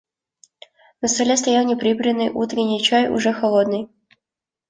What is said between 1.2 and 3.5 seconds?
стоял неприбранный утренний чай, уже